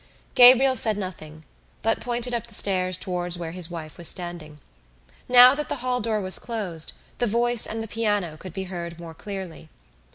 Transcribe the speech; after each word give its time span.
Gabriel 0.33 0.75
said 0.75 0.97
nothing 0.97 1.43
but 1.83 1.99
pointed 1.99 2.33
up 2.33 2.47
the 2.47 2.55
stairs 2.55 2.97
towards 2.97 3.37
where 3.37 3.51
his 3.51 3.69
wife 3.69 3.99
was 3.99 4.07
standing. 4.07 4.57
Now 5.29 5.53
that 5.53 5.69
the 5.69 5.75
hall 5.85 6.01
door 6.01 6.19
was 6.21 6.39
closed 6.39 6.93
the 7.19 7.27
voice 7.27 7.67
and 7.67 7.83
the 7.83 7.87
piano 7.87 8.35
could 8.35 8.51
be 8.51 8.63
heard 8.63 8.99
more 8.99 9.13
clearly. 9.13 9.69